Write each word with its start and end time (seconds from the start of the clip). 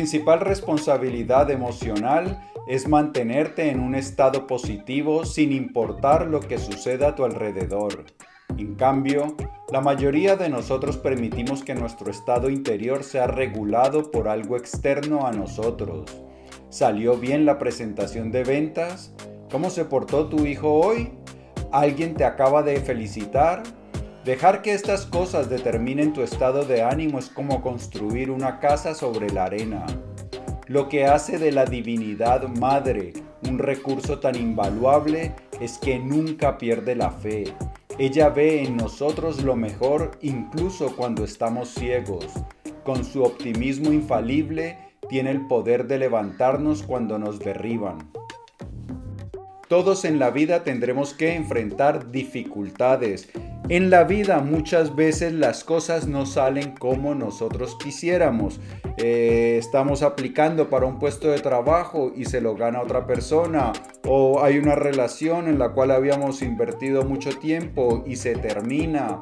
Principal 0.00 0.40
responsabilidad 0.40 1.50
emocional 1.50 2.42
es 2.66 2.88
mantenerte 2.88 3.68
en 3.68 3.80
un 3.80 3.94
estado 3.94 4.46
positivo 4.46 5.26
sin 5.26 5.52
importar 5.52 6.26
lo 6.26 6.40
que 6.40 6.56
suceda 6.56 7.08
a 7.08 7.14
tu 7.14 7.26
alrededor. 7.26 8.06
En 8.56 8.76
cambio, 8.76 9.36
la 9.70 9.82
mayoría 9.82 10.36
de 10.36 10.48
nosotros 10.48 10.96
permitimos 10.96 11.62
que 11.62 11.74
nuestro 11.74 12.10
estado 12.10 12.48
interior 12.48 13.04
sea 13.04 13.26
regulado 13.26 14.10
por 14.10 14.28
algo 14.28 14.56
externo 14.56 15.26
a 15.26 15.32
nosotros. 15.32 16.10
¿Salió 16.70 17.18
bien 17.18 17.44
la 17.44 17.58
presentación 17.58 18.30
de 18.30 18.42
ventas? 18.42 19.14
¿Cómo 19.50 19.68
se 19.68 19.84
portó 19.84 20.30
tu 20.30 20.46
hijo 20.46 20.80
hoy? 20.80 21.12
¿Alguien 21.72 22.14
te 22.14 22.24
acaba 22.24 22.62
de 22.62 22.80
felicitar? 22.80 23.64
Dejar 24.24 24.60
que 24.60 24.74
estas 24.74 25.06
cosas 25.06 25.48
determinen 25.48 26.12
tu 26.12 26.20
estado 26.20 26.64
de 26.64 26.82
ánimo 26.82 27.18
es 27.18 27.30
como 27.30 27.62
construir 27.62 28.30
una 28.30 28.60
casa 28.60 28.94
sobre 28.94 29.30
la 29.30 29.44
arena. 29.44 29.86
Lo 30.66 30.90
que 30.90 31.06
hace 31.06 31.38
de 31.38 31.52
la 31.52 31.64
divinidad 31.64 32.46
madre 32.48 33.14
un 33.48 33.58
recurso 33.58 34.18
tan 34.18 34.36
invaluable 34.36 35.34
es 35.58 35.78
que 35.78 35.98
nunca 35.98 36.58
pierde 36.58 36.94
la 36.94 37.10
fe. 37.10 37.44
Ella 37.98 38.28
ve 38.28 38.62
en 38.62 38.76
nosotros 38.76 39.42
lo 39.42 39.56
mejor 39.56 40.12
incluso 40.20 40.94
cuando 40.96 41.24
estamos 41.24 41.70
ciegos. 41.70 42.26
Con 42.84 43.04
su 43.04 43.22
optimismo 43.22 43.90
infalible 43.90 44.78
tiene 45.08 45.30
el 45.30 45.46
poder 45.46 45.86
de 45.86 45.98
levantarnos 45.98 46.82
cuando 46.82 47.18
nos 47.18 47.38
derriban. 47.38 48.10
Todos 49.68 50.04
en 50.04 50.18
la 50.18 50.30
vida 50.30 50.62
tendremos 50.62 51.14
que 51.14 51.34
enfrentar 51.34 52.10
dificultades. 52.10 53.30
En 53.70 53.88
la 53.88 54.02
vida 54.02 54.40
muchas 54.40 54.96
veces 54.96 55.32
las 55.32 55.62
cosas 55.62 56.08
no 56.08 56.26
salen 56.26 56.72
como 56.72 57.14
nosotros 57.14 57.76
quisiéramos. 57.80 58.58
Eh, 58.96 59.58
estamos 59.60 60.02
aplicando 60.02 60.68
para 60.68 60.86
un 60.86 60.98
puesto 60.98 61.30
de 61.30 61.38
trabajo 61.38 62.10
y 62.12 62.24
se 62.24 62.40
lo 62.40 62.56
gana 62.56 62.82
otra 62.82 63.06
persona. 63.06 63.72
O 64.04 64.42
hay 64.42 64.58
una 64.58 64.74
relación 64.74 65.46
en 65.46 65.60
la 65.60 65.68
cual 65.68 65.92
habíamos 65.92 66.42
invertido 66.42 67.04
mucho 67.04 67.30
tiempo 67.38 68.02
y 68.08 68.16
se 68.16 68.34
termina 68.34 69.20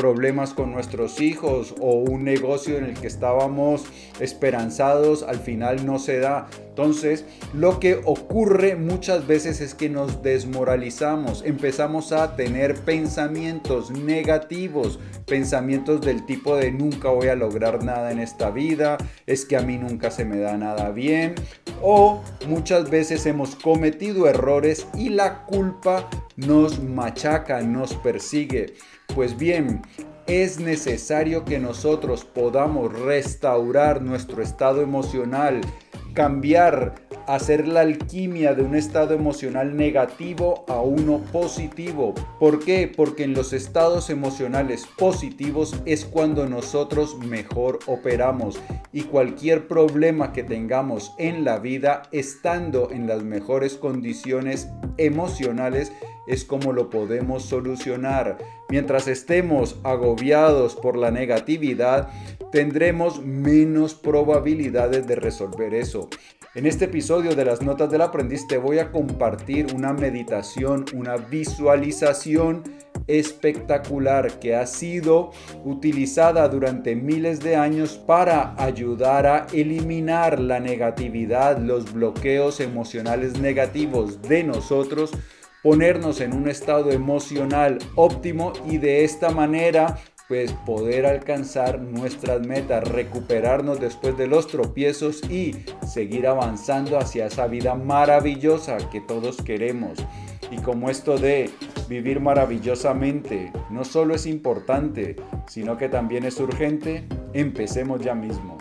problemas 0.00 0.54
con 0.54 0.72
nuestros 0.72 1.20
hijos 1.20 1.74
o 1.78 1.92
un 1.92 2.24
negocio 2.24 2.78
en 2.78 2.84
el 2.84 2.94
que 2.94 3.06
estábamos 3.06 3.84
esperanzados 4.18 5.22
al 5.22 5.40
final 5.40 5.84
no 5.84 5.98
se 5.98 6.20
da. 6.20 6.48
Entonces, 6.70 7.26
lo 7.52 7.78
que 7.80 8.00
ocurre 8.06 8.76
muchas 8.76 9.26
veces 9.26 9.60
es 9.60 9.74
que 9.74 9.90
nos 9.90 10.22
desmoralizamos, 10.22 11.42
empezamos 11.44 12.12
a 12.12 12.34
tener 12.34 12.76
pensamientos 12.76 13.89
negativos, 13.90 14.98
pensamientos 15.26 16.00
del 16.00 16.24
tipo 16.26 16.56
de 16.56 16.72
nunca 16.72 17.10
voy 17.10 17.28
a 17.28 17.34
lograr 17.34 17.84
nada 17.84 18.12
en 18.12 18.18
esta 18.18 18.50
vida, 18.50 18.98
es 19.26 19.44
que 19.44 19.56
a 19.56 19.62
mí 19.62 19.78
nunca 19.78 20.10
se 20.10 20.24
me 20.24 20.38
da 20.38 20.56
nada 20.56 20.90
bien, 20.90 21.34
o 21.82 22.22
muchas 22.46 22.90
veces 22.90 23.26
hemos 23.26 23.56
cometido 23.56 24.28
errores 24.28 24.86
y 24.94 25.08
la 25.10 25.44
culpa 25.44 26.08
nos 26.36 26.82
machaca, 26.82 27.60
nos 27.62 27.94
persigue. 27.94 28.74
Pues 29.14 29.36
bien, 29.36 29.82
es 30.26 30.60
necesario 30.60 31.44
que 31.44 31.58
nosotros 31.58 32.24
podamos 32.24 32.92
restaurar 32.92 34.00
nuestro 34.00 34.42
estado 34.42 34.80
emocional, 34.80 35.60
cambiar, 36.14 36.94
hacer 37.34 37.68
la 37.68 37.80
alquimia 37.80 38.54
de 38.54 38.62
un 38.62 38.74
estado 38.74 39.14
emocional 39.14 39.76
negativo 39.76 40.64
a 40.68 40.80
uno 40.80 41.20
positivo. 41.30 42.14
¿Por 42.38 42.64
qué? 42.64 42.92
Porque 42.94 43.22
en 43.24 43.34
los 43.34 43.52
estados 43.52 44.10
emocionales 44.10 44.86
positivos 44.98 45.80
es 45.84 46.04
cuando 46.04 46.48
nosotros 46.48 47.18
mejor 47.18 47.78
operamos 47.86 48.60
y 48.92 49.02
cualquier 49.02 49.68
problema 49.68 50.32
que 50.32 50.42
tengamos 50.42 51.14
en 51.18 51.44
la 51.44 51.58
vida 51.58 52.02
estando 52.10 52.90
en 52.90 53.06
las 53.06 53.22
mejores 53.22 53.74
condiciones 53.74 54.68
emocionales 54.96 55.92
es 56.26 56.44
como 56.44 56.72
lo 56.72 56.90
podemos 56.90 57.44
solucionar. 57.44 58.38
Mientras 58.68 59.08
estemos 59.08 59.78
agobiados 59.82 60.76
por 60.76 60.96
la 60.96 61.10
negatividad, 61.10 62.08
tendremos 62.52 63.24
menos 63.24 63.94
probabilidades 63.94 65.06
de 65.06 65.16
resolver 65.16 65.74
eso. 65.74 66.08
En 66.52 66.66
este 66.66 66.86
episodio 66.86 67.36
de 67.36 67.44
las 67.44 67.62
Notas 67.62 67.92
del 67.92 68.00
Aprendiz 68.00 68.48
te 68.48 68.58
voy 68.58 68.80
a 68.80 68.90
compartir 68.90 69.72
una 69.72 69.92
meditación, 69.92 70.84
una 70.94 71.16
visualización 71.16 72.64
espectacular 73.06 74.40
que 74.40 74.56
ha 74.56 74.66
sido 74.66 75.30
utilizada 75.64 76.48
durante 76.48 76.96
miles 76.96 77.38
de 77.38 77.54
años 77.54 77.96
para 78.04 78.60
ayudar 78.60 79.28
a 79.28 79.46
eliminar 79.52 80.40
la 80.40 80.58
negatividad, 80.58 81.56
los 81.58 81.92
bloqueos 81.92 82.58
emocionales 82.58 83.38
negativos 83.38 84.20
de 84.20 84.42
nosotros 84.42 85.12
ponernos 85.62 86.20
en 86.20 86.32
un 86.32 86.48
estado 86.48 86.90
emocional 86.90 87.78
óptimo 87.94 88.54
y 88.68 88.78
de 88.78 89.04
esta 89.04 89.30
manera 89.30 89.98
pues 90.30 90.52
poder 90.64 91.06
alcanzar 91.06 91.80
nuestras 91.80 92.46
metas, 92.46 92.86
recuperarnos 92.86 93.80
después 93.80 94.16
de 94.16 94.28
los 94.28 94.46
tropiezos 94.46 95.28
y 95.28 95.56
seguir 95.84 96.28
avanzando 96.28 96.98
hacia 96.98 97.26
esa 97.26 97.48
vida 97.48 97.74
maravillosa 97.74 98.76
que 98.90 99.00
todos 99.00 99.42
queremos. 99.42 99.98
Y 100.52 100.58
como 100.58 100.88
esto 100.88 101.18
de 101.18 101.50
vivir 101.88 102.20
maravillosamente 102.20 103.52
no 103.70 103.84
solo 103.84 104.14
es 104.14 104.24
importante, 104.24 105.16
sino 105.48 105.76
que 105.76 105.88
también 105.88 106.24
es 106.24 106.38
urgente, 106.38 107.08
empecemos 107.32 108.00
ya 108.00 108.14
mismo. 108.14 108.56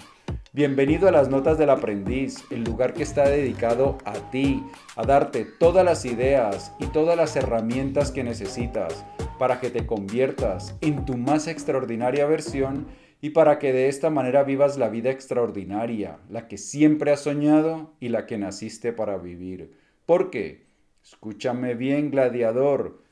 Bienvenido 0.52 1.08
a 1.08 1.12
las 1.12 1.30
Notas 1.30 1.60
del 1.60 1.70
Aprendiz, 1.70 2.44
el 2.50 2.64
lugar 2.64 2.96
que 2.96 3.04
está 3.04 3.30
dedicado 3.30 4.00
a 4.04 4.32
ti, 4.32 4.64
a 4.96 5.06
darte 5.06 5.46
todas 5.46 5.86
las 5.86 6.06
ideas 6.06 6.74
y 6.80 6.88
todas 6.88 7.16
las 7.16 7.36
herramientas 7.36 8.12
que 8.12 8.24
necesitas 8.24 9.06
para 9.38 9.60
que 9.60 9.70
te 9.70 9.86
conviertas 9.86 10.76
en 10.82 11.06
tu 11.06 11.18
más 11.18 11.48
extraordinaria 11.48 12.26
versión 12.26 12.88
y 13.22 13.30
para 13.30 13.60
que 13.60 13.74
de 13.74 13.90
esta 13.90 14.10
manera 14.10 14.42
vivas 14.42 14.80
la 14.80 14.90
vida 14.90 15.12
extraordinaria, 15.12 16.18
la 16.32 16.48
que 16.48 16.58
siempre 16.58 17.12
has 17.12 17.20
soñado 17.20 17.94
y 18.00 18.10
la 18.10 18.26
que 18.26 18.40
naciste 18.40 18.92
para 18.92 19.20
vivir. 19.20 19.76
Porque, 20.08 20.66
escúchame 21.04 21.76
bien, 21.76 22.10
gladiador, 22.10 23.04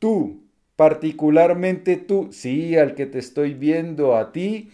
tú, 0.00 0.42
particularmente 0.74 1.96
tú, 1.96 2.30
sí, 2.32 2.76
al 2.76 2.96
que 2.96 3.06
te 3.06 3.20
estoy 3.20 3.54
viendo, 3.54 4.16
a 4.16 4.32
ti, 4.32 4.72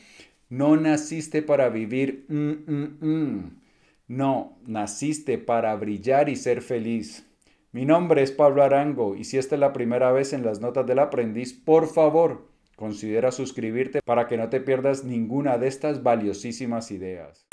no 0.50 0.76
naciste 0.76 1.42
para 1.42 1.68
vivir, 1.68 2.24
mm, 2.28 2.72
mm, 2.72 2.98
mm. 3.00 3.60
no, 4.08 4.58
naciste 4.66 5.38
para 5.38 5.74
brillar 5.76 6.28
y 6.28 6.36
ser 6.36 6.62
feliz. 6.62 7.26
Mi 7.72 7.84
nombre 7.84 8.22
es 8.22 8.32
Pablo 8.32 8.62
Arango 8.62 9.14
y 9.14 9.24
si 9.24 9.36
esta 9.36 9.56
es 9.56 9.60
la 9.60 9.74
primera 9.74 10.10
vez 10.10 10.32
en 10.32 10.44
las 10.44 10.60
notas 10.60 10.86
del 10.86 11.00
aprendiz, 11.00 11.52
por 11.52 11.86
favor, 11.86 12.48
considera 12.76 13.30
suscribirte 13.30 14.00
para 14.02 14.26
que 14.26 14.38
no 14.38 14.48
te 14.48 14.60
pierdas 14.60 15.04
ninguna 15.04 15.58
de 15.58 15.68
estas 15.68 16.02
valiosísimas 16.02 16.90
ideas. 16.90 17.46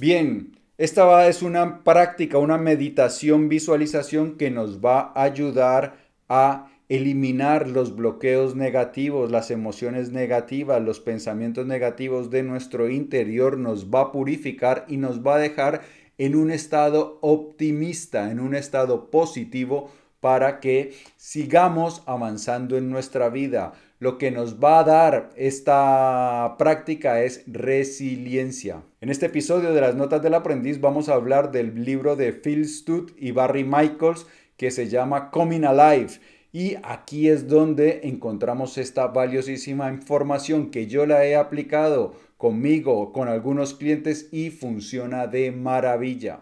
Bien, 0.00 0.61
esta 0.82 1.28
es 1.28 1.42
una 1.42 1.84
práctica, 1.84 2.38
una 2.38 2.58
meditación, 2.58 3.48
visualización 3.48 4.36
que 4.36 4.50
nos 4.50 4.84
va 4.84 5.12
a 5.14 5.22
ayudar 5.22 5.94
a 6.28 6.72
eliminar 6.88 7.68
los 7.68 7.94
bloqueos 7.94 8.56
negativos, 8.56 9.30
las 9.30 9.52
emociones 9.52 10.10
negativas, 10.10 10.82
los 10.82 10.98
pensamientos 10.98 11.66
negativos 11.66 12.30
de 12.30 12.42
nuestro 12.42 12.90
interior, 12.90 13.58
nos 13.58 13.94
va 13.94 14.00
a 14.00 14.10
purificar 14.10 14.84
y 14.88 14.96
nos 14.96 15.24
va 15.24 15.36
a 15.36 15.38
dejar 15.38 15.82
en 16.18 16.34
un 16.34 16.50
estado 16.50 17.20
optimista, 17.20 18.32
en 18.32 18.40
un 18.40 18.56
estado 18.56 19.08
positivo 19.08 19.88
para 20.18 20.58
que 20.58 20.94
sigamos 21.16 22.02
avanzando 22.06 22.76
en 22.76 22.90
nuestra 22.90 23.28
vida. 23.28 23.72
Lo 24.02 24.18
que 24.18 24.32
nos 24.32 24.58
va 24.58 24.80
a 24.80 24.82
dar 24.82 25.30
esta 25.36 26.56
práctica 26.58 27.22
es 27.22 27.44
resiliencia. 27.46 28.82
En 29.00 29.10
este 29.10 29.26
episodio 29.26 29.72
de 29.72 29.80
las 29.80 29.94
Notas 29.94 30.20
del 30.20 30.34
Aprendiz 30.34 30.80
vamos 30.80 31.08
a 31.08 31.14
hablar 31.14 31.52
del 31.52 31.84
libro 31.84 32.16
de 32.16 32.32
Phil 32.32 32.68
Stutt 32.68 33.12
y 33.16 33.30
Barry 33.30 33.62
Michaels 33.62 34.26
que 34.56 34.72
se 34.72 34.88
llama 34.88 35.30
Coming 35.30 35.64
Alive. 35.64 36.18
Y 36.50 36.78
aquí 36.82 37.28
es 37.28 37.46
donde 37.46 38.00
encontramos 38.02 38.76
esta 38.76 39.06
valiosísima 39.06 39.92
información 39.92 40.72
que 40.72 40.88
yo 40.88 41.06
la 41.06 41.24
he 41.24 41.36
aplicado 41.36 42.14
conmigo, 42.36 43.12
con 43.12 43.28
algunos 43.28 43.72
clientes 43.72 44.30
y 44.32 44.50
funciona 44.50 45.28
de 45.28 45.52
maravilla. 45.52 46.40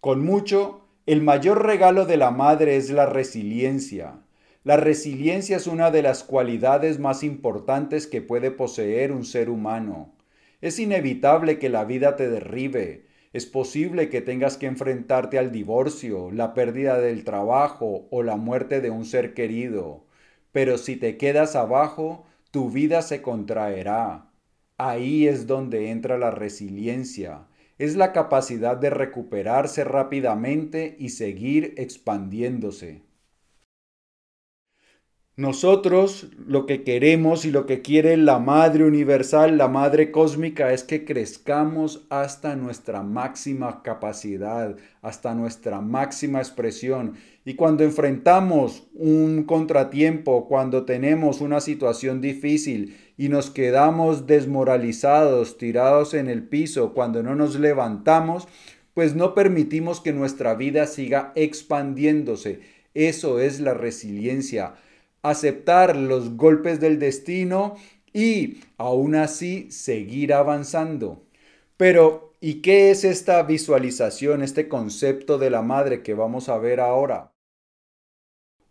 Con 0.00 0.22
mucho 0.22 0.82
el 1.06 1.22
mayor 1.22 1.64
regalo 1.64 2.04
de 2.04 2.18
la 2.18 2.30
madre 2.30 2.76
es 2.76 2.90
la 2.90 3.06
resiliencia. 3.06 4.23
La 4.64 4.78
resiliencia 4.78 5.58
es 5.58 5.66
una 5.66 5.90
de 5.90 6.00
las 6.00 6.24
cualidades 6.24 6.98
más 6.98 7.22
importantes 7.22 8.06
que 8.06 8.22
puede 8.22 8.50
poseer 8.50 9.12
un 9.12 9.26
ser 9.26 9.50
humano. 9.50 10.14
Es 10.62 10.78
inevitable 10.78 11.58
que 11.58 11.68
la 11.68 11.84
vida 11.84 12.16
te 12.16 12.30
derribe. 12.30 13.04
Es 13.34 13.44
posible 13.44 14.08
que 14.08 14.22
tengas 14.22 14.56
que 14.56 14.64
enfrentarte 14.64 15.38
al 15.38 15.52
divorcio, 15.52 16.30
la 16.30 16.54
pérdida 16.54 16.98
del 16.98 17.24
trabajo 17.24 18.08
o 18.10 18.22
la 18.22 18.36
muerte 18.36 18.80
de 18.80 18.88
un 18.88 19.04
ser 19.04 19.34
querido. 19.34 20.06
Pero 20.50 20.78
si 20.78 20.96
te 20.96 21.18
quedas 21.18 21.56
abajo, 21.56 22.24
tu 22.50 22.70
vida 22.70 23.02
se 23.02 23.20
contraerá. 23.20 24.30
Ahí 24.78 25.28
es 25.28 25.46
donde 25.46 25.90
entra 25.90 26.16
la 26.16 26.30
resiliencia. 26.30 27.48
Es 27.76 27.96
la 27.96 28.12
capacidad 28.12 28.78
de 28.78 28.88
recuperarse 28.88 29.84
rápidamente 29.84 30.96
y 30.98 31.10
seguir 31.10 31.74
expandiéndose. 31.76 33.02
Nosotros 35.36 36.28
lo 36.46 36.64
que 36.64 36.84
queremos 36.84 37.44
y 37.44 37.50
lo 37.50 37.66
que 37.66 37.82
quiere 37.82 38.16
la 38.16 38.38
Madre 38.38 38.84
Universal, 38.84 39.58
la 39.58 39.66
Madre 39.66 40.12
Cósmica, 40.12 40.72
es 40.72 40.84
que 40.84 41.04
crezcamos 41.04 42.06
hasta 42.08 42.54
nuestra 42.54 43.02
máxima 43.02 43.82
capacidad, 43.82 44.76
hasta 45.02 45.34
nuestra 45.34 45.80
máxima 45.80 46.38
expresión. 46.38 47.14
Y 47.44 47.54
cuando 47.54 47.82
enfrentamos 47.82 48.86
un 48.94 49.42
contratiempo, 49.42 50.46
cuando 50.46 50.84
tenemos 50.84 51.40
una 51.40 51.60
situación 51.60 52.20
difícil 52.20 52.96
y 53.18 53.28
nos 53.28 53.50
quedamos 53.50 54.28
desmoralizados, 54.28 55.58
tirados 55.58 56.14
en 56.14 56.28
el 56.28 56.44
piso, 56.44 56.94
cuando 56.94 57.24
no 57.24 57.34
nos 57.34 57.58
levantamos, 57.58 58.46
pues 58.94 59.16
no 59.16 59.34
permitimos 59.34 60.00
que 60.00 60.12
nuestra 60.12 60.54
vida 60.54 60.86
siga 60.86 61.32
expandiéndose. 61.34 62.60
Eso 62.94 63.40
es 63.40 63.58
la 63.58 63.74
resiliencia 63.74 64.74
aceptar 65.24 65.96
los 65.96 66.36
golpes 66.36 66.78
del 66.78 67.00
destino 67.00 67.74
y 68.12 68.58
aún 68.78 69.16
así 69.16 69.70
seguir 69.72 70.32
avanzando. 70.32 71.24
Pero, 71.76 72.32
¿y 72.40 72.62
qué 72.62 72.90
es 72.92 73.04
esta 73.04 73.42
visualización, 73.42 74.42
este 74.42 74.68
concepto 74.68 75.38
de 75.38 75.50
la 75.50 75.62
madre 75.62 76.02
que 76.02 76.14
vamos 76.14 76.48
a 76.48 76.58
ver 76.58 76.78
ahora? 76.78 77.32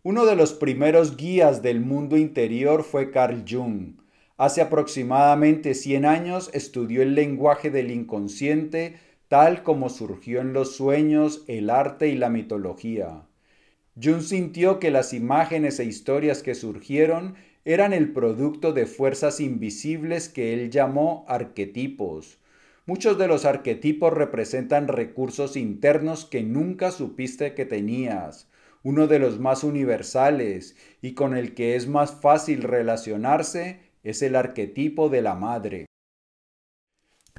Uno 0.02 0.24
de 0.24 0.36
los 0.36 0.54
primeros 0.54 1.16
guías 1.16 1.60
del 1.60 1.80
mundo 1.80 2.16
interior 2.16 2.84
fue 2.84 3.10
Carl 3.10 3.44
Jung. 3.46 4.00
Hace 4.36 4.62
aproximadamente 4.62 5.74
100 5.74 6.06
años 6.06 6.50
estudió 6.54 7.02
el 7.02 7.14
lenguaje 7.14 7.70
del 7.70 7.90
inconsciente 7.90 8.96
tal 9.28 9.62
como 9.62 9.88
surgió 9.88 10.40
en 10.40 10.52
los 10.52 10.76
sueños, 10.76 11.44
el 11.48 11.70
arte 11.70 12.08
y 12.08 12.16
la 12.16 12.28
mitología. 12.28 13.26
Jung 14.00 14.22
sintió 14.22 14.80
que 14.80 14.90
las 14.90 15.12
imágenes 15.12 15.78
e 15.78 15.84
historias 15.84 16.42
que 16.42 16.56
surgieron 16.56 17.36
eran 17.64 17.92
el 17.92 18.12
producto 18.12 18.72
de 18.72 18.86
fuerzas 18.86 19.38
invisibles 19.38 20.28
que 20.28 20.52
él 20.52 20.70
llamó 20.70 21.24
arquetipos. 21.28 22.38
Muchos 22.86 23.16
de 23.18 23.28
los 23.28 23.44
arquetipos 23.44 24.12
representan 24.12 24.88
recursos 24.88 25.56
internos 25.56 26.24
que 26.24 26.42
nunca 26.42 26.90
supiste 26.90 27.54
que 27.54 27.64
tenías. 27.64 28.48
Uno 28.82 29.06
de 29.06 29.18
los 29.20 29.38
más 29.38 29.64
universales 29.64 30.76
y 31.00 31.14
con 31.14 31.36
el 31.36 31.54
que 31.54 31.76
es 31.76 31.86
más 31.86 32.20
fácil 32.20 32.62
relacionarse 32.62 33.78
es 34.02 34.22
el 34.22 34.36
arquetipo 34.36 35.08
de 35.08 35.22
la 35.22 35.34
madre. 35.34 35.86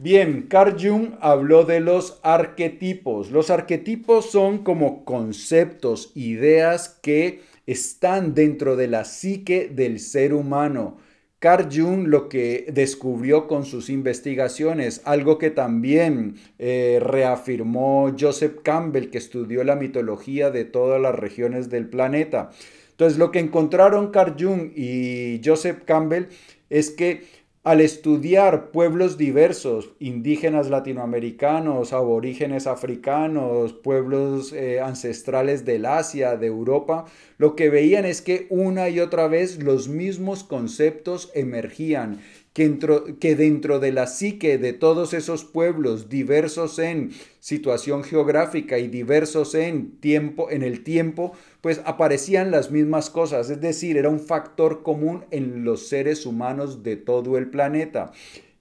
Bien, 0.02 0.48
Carl 0.50 0.76
Jung 0.78 1.14
habló 1.22 1.64
de 1.64 1.80
los 1.80 2.20
arquetipos. 2.22 3.32
Los 3.32 3.50
arquetipos 3.50 4.30
son 4.30 4.58
como 4.58 5.06
conceptos, 5.06 6.12
ideas 6.16 7.00
que 7.02 7.40
están 7.66 8.34
dentro 8.34 8.76
de 8.76 8.90
la 8.90 9.06
psique 9.06 9.70
del 9.74 10.02
ser 10.02 10.34
humano. 10.34 10.98
Carl 11.40 11.70
Jung 11.72 12.08
lo 12.08 12.28
que 12.28 12.66
descubrió 12.74 13.48
con 13.48 13.64
sus 13.64 13.90
investigaciones, 13.90 15.02
algo 15.06 15.38
que 15.38 15.50
también 15.50 16.36
eh, 16.60 17.00
reafirmó 17.02 18.14
Joseph 18.20 18.58
Campbell, 18.64 19.10
que 19.10 19.18
estudió 19.18 19.64
la 19.64 19.78
mitología 19.78 20.52
de 20.52 20.66
todas 20.66 21.02
las 21.02 21.16
regiones 21.16 21.70
del 21.70 21.88
planeta. 21.88 22.50
Entonces, 22.92 23.18
lo 23.18 23.32
que 23.32 23.40
encontraron 23.40 24.12
Carl 24.12 24.36
Jung 24.38 24.72
y 24.76 25.40
Joseph 25.44 25.84
Campbell 25.86 26.26
es 26.70 26.92
que 26.92 27.45
al 27.66 27.82
estudiar 27.82 28.70
pueblos 28.70 29.18
diversos, 29.18 29.90
indígenas 29.98 30.70
latinoamericanos, 30.70 31.94
aborígenes 31.94 32.68
africanos, 32.68 33.74
pueblos 33.74 34.54
eh, 34.54 34.80
ancestrales 34.82 35.66
del 35.66 35.88
Asia, 35.88 36.38
de 36.38 36.46
Europa, 36.46 37.06
lo 37.40 37.56
que 37.56 37.72
veían 37.72 38.06
es 38.06 38.22
que 38.22 38.46
una 38.52 38.90
y 38.90 39.00
otra 39.00 39.28
vez 39.28 39.64
los 39.64 39.88
mismos 39.88 40.44
conceptos 40.44 41.32
emergían 41.34 42.22
que 42.56 43.36
dentro, 43.36 43.80
de 43.80 43.92
la 43.92 44.08
psique 44.08 44.58
de 44.58 44.72
todos 44.72 45.14
esos 45.14 45.44
pueblos 45.44 46.08
diversos 46.08 46.80
en 46.80 47.12
situación 47.42 48.06
geográfica 48.06 48.80
y 48.80 48.88
diversos 48.88 49.56
en 49.56 49.98
tiempo, 50.00 50.50
en 50.50 50.64
el 50.64 50.82
tiempo, 50.86 51.34
pues 51.60 51.82
aparecían 51.84 52.52
las 52.52 52.72
mismas 52.72 53.10
cosas, 53.10 53.50
es 53.50 53.60
decir, 53.60 53.98
era 53.98 54.08
un 54.08 54.22
factor 54.22 54.84
común 54.84 55.26
en 55.32 55.66
los 55.66 55.90
seres 55.90 56.26
humanos 56.26 56.82
de 56.82 56.96
todo 56.96 57.38
el 57.38 57.50
planeta. 57.50 58.14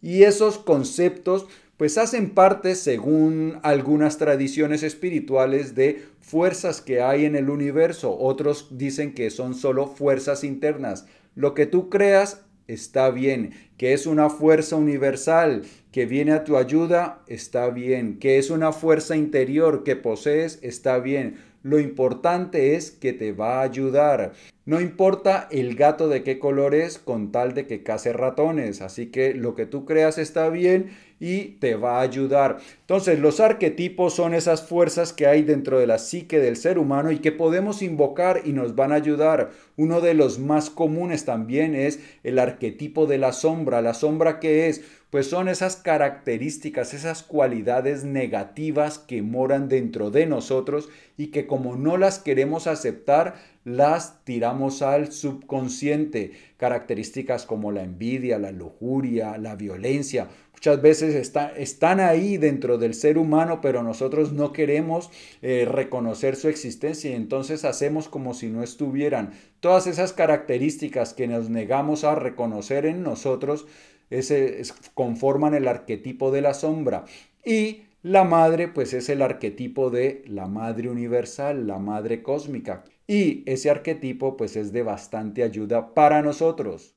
Y 0.03 0.25
esos 0.25 0.59
conceptos 0.59 1.47
pues 1.77 1.97
hacen 1.97 2.31
parte, 2.31 2.75
según 2.75 3.61
algunas 3.63 4.19
tradiciones 4.19 4.83
espirituales, 4.83 5.77
de 5.77 6.05
fuerzas 6.21 6.81
que 6.81 7.01
hay 7.01 7.27
en 7.27 7.37
el 7.37 7.49
universo. 7.49 8.17
Otros 8.19 8.77
dicen 8.77 9.15
que 9.15 9.31
son 9.31 9.55
solo 9.55 9.87
fuerzas 9.87 10.43
internas. 10.43 11.07
Lo 11.37 11.55
que 11.55 11.67
tú 11.67 11.91
creas 11.91 12.45
está 12.67 13.11
bien, 13.11 13.53
que 13.77 13.93
es 13.93 14.07
una 14.07 14.31
fuerza 14.31 14.77
universal 14.77 15.63
que 15.93 16.07
viene 16.07 16.33
a 16.33 16.45
tu 16.45 16.57
ayuda, 16.57 17.23
está 17.27 17.71
bien, 17.71 18.19
que 18.19 18.39
es 18.39 18.51
una 18.51 18.73
fuerza 18.73 19.17
interior 19.17 19.85
que 19.85 19.97
posees, 19.97 20.59
está 20.63 20.99
bien. 20.99 21.37
Lo 21.63 21.79
importante 21.81 22.75
es 22.77 22.91
que 22.91 23.13
te 23.13 23.33
va 23.33 23.61
a 23.61 23.63
ayudar. 23.63 24.33
No 24.67 24.81
importa 24.81 25.49
el 25.51 25.77
gato 25.77 26.09
de 26.09 26.23
qué 26.23 26.39
color 26.39 26.75
es 26.75 26.99
con 26.99 27.33
tal 27.33 27.55
de 27.55 27.67
que 27.67 27.83
case 27.83 28.13
ratones. 28.13 28.83
Así 28.83 29.07
que 29.07 29.35
lo 29.35 29.55
que 29.55 29.65
tú 29.65 29.87
creas 29.87 30.19
está 30.19 30.51
bien 30.51 30.91
y 31.21 31.57
te 31.59 31.75
va 31.75 31.99
a 31.99 32.03
ayudar. 32.03 32.59
Entonces 32.81 33.19
los 33.19 33.41
arquetipos 33.41 34.15
son 34.15 34.35
esas 34.35 34.67
fuerzas 34.67 35.13
que 35.13 35.27
hay 35.27 35.43
dentro 35.43 35.79
de 35.79 35.87
la 35.87 35.99
psique 35.99 36.39
del 36.39 36.57
ser 36.57 36.79
humano 36.79 37.11
y 37.11 37.19
que 37.19 37.33
podemos 37.33 37.83
invocar 37.83 38.43
y 38.45 38.53
nos 38.53 38.75
van 38.75 38.93
a 38.93 38.97
ayudar. 38.97 39.51
Uno 39.77 40.01
de 40.01 40.15
los 40.15 40.39
más 40.39 40.71
comunes 40.71 41.25
también 41.25 41.75
es 41.75 42.01
el 42.23 42.39
arquetipo 42.39 43.07
de 43.07 43.19
la 43.19 43.33
sombra. 43.33 43.83
La 43.83 43.95
sombra 43.95 44.41
que 44.41 44.69
es 44.69 44.83
pues 45.15 45.31
son 45.31 45.47
esas 45.47 45.77
características, 45.77 46.93
esas 46.93 47.23
cualidades 47.23 48.03
negativas 48.03 48.99
que 48.99 49.23
moran 49.23 49.69
dentro 49.69 50.11
de 50.11 50.27
nosotros 50.27 50.89
y 51.17 51.29
que 51.29 51.47
como 51.47 51.77
no 51.77 51.97
las 51.97 52.19
queremos 52.19 52.67
aceptar, 52.67 53.37
las 53.63 54.25
tiramos 54.25 54.83
al 54.83 55.13
subconsciente. 55.13 56.33
Características 56.57 57.47
como 57.47 57.71
la 57.71 57.85
envidia, 57.85 58.41
la 58.41 58.51
lujuria, 58.51 59.39
la 59.39 59.55
violencia, 59.55 60.31
muchas 60.65 60.81
veces 60.81 61.31
están 61.59 62.01
ahí 62.01 62.39
dentro 62.39 62.79
del 62.79 62.95
ser 62.95 63.19
humano, 63.19 63.61
pero 63.61 63.83
nosotros 63.83 64.33
no 64.33 64.55
queremos 64.55 65.11
eh, 65.43 65.67
reconocer 65.71 66.37
su 66.37 66.49
existencia 66.49 67.11
y 67.11 67.15
entonces 67.15 67.67
hacemos 67.67 68.09
como 68.09 68.33
si 68.33 68.49
no 68.49 68.63
estuvieran. 68.63 69.35
Todas 69.61 69.87
esas 69.87 70.15
características 70.15 71.13
que 71.13 71.29
nos 71.29 71.51
negamos 71.51 72.03
a 72.05 72.15
reconocer 72.15 72.87
en 72.87 73.03
nosotros 73.03 73.67
ese, 74.09 74.63
conforman 74.95 75.53
el 75.53 75.69
arquetipo 75.69 76.31
de 76.31 76.41
la 76.41 76.55
sombra. 76.55 77.05
Y 77.45 77.83
la 78.01 78.25
madre, 78.25 78.69
pues 78.69 78.95
es 78.95 79.11
el 79.11 79.21
arquetipo 79.21 79.91
de 79.91 80.23
la 80.27 80.47
madre 80.47 80.89
universal, 80.89 81.67
la 81.67 81.79
madre 81.79 82.23
cósmica. 82.23 82.85
Y 83.07 83.43
ese 83.45 83.69
arquetipo, 83.69 84.39
pues 84.39 84.57
es 84.57 84.73
de 84.73 84.83
bastante 84.83 85.43
ayuda 85.43 85.93
para 85.93 86.23
nosotros. 86.23 86.97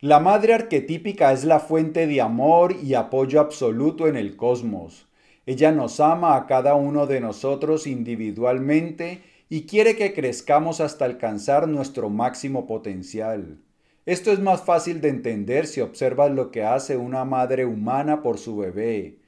La 0.00 0.20
madre 0.20 0.54
arquetípica 0.54 1.32
es 1.32 1.42
la 1.42 1.58
fuente 1.58 2.06
de 2.06 2.20
amor 2.20 2.76
y 2.80 2.94
apoyo 2.94 3.40
absoluto 3.40 4.06
en 4.06 4.14
el 4.14 4.36
cosmos. 4.36 5.08
Ella 5.44 5.72
nos 5.72 5.98
ama 5.98 6.36
a 6.36 6.46
cada 6.46 6.76
uno 6.76 7.08
de 7.08 7.20
nosotros 7.20 7.88
individualmente 7.88 9.22
y 9.48 9.62
quiere 9.62 9.96
que 9.96 10.14
crezcamos 10.14 10.80
hasta 10.80 11.04
alcanzar 11.04 11.66
nuestro 11.66 12.10
máximo 12.10 12.64
potencial. 12.68 13.58
Esto 14.06 14.30
es 14.30 14.38
más 14.38 14.62
fácil 14.62 15.00
de 15.00 15.08
entender 15.08 15.66
si 15.66 15.80
observas 15.80 16.30
lo 16.30 16.52
que 16.52 16.62
hace 16.62 16.96
una 16.96 17.24
madre 17.24 17.64
humana 17.64 18.22
por 18.22 18.38
su 18.38 18.56
bebé. 18.56 19.18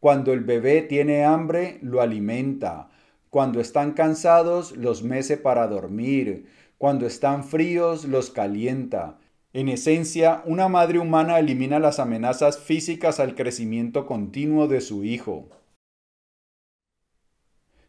Cuando 0.00 0.32
el 0.32 0.40
bebé 0.40 0.82
tiene 0.82 1.24
hambre, 1.24 1.78
lo 1.80 2.00
alimenta. 2.00 2.90
Cuando 3.30 3.60
están 3.60 3.92
cansados, 3.92 4.76
los 4.76 5.04
mece 5.04 5.36
para 5.36 5.68
dormir. 5.68 6.46
Cuando 6.76 7.06
están 7.06 7.44
fríos, 7.44 8.04
los 8.04 8.30
calienta. 8.30 9.20
En 9.54 9.70
esencia, 9.70 10.42
una 10.44 10.68
madre 10.68 10.98
humana 10.98 11.38
elimina 11.38 11.78
las 11.78 11.98
amenazas 11.98 12.58
físicas 12.58 13.18
al 13.18 13.34
crecimiento 13.34 14.04
continuo 14.04 14.68
de 14.68 14.82
su 14.82 15.04
hijo. 15.04 15.48